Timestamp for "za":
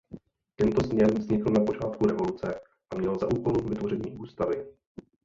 3.19-3.27